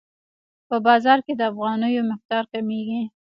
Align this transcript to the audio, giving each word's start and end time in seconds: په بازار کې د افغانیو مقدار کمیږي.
په 0.67 0.75
بازار 0.85 1.19
کې 1.25 1.33
د 1.35 1.41
افغانیو 1.51 2.07
مقدار 2.11 2.43
کمیږي. 2.53 3.01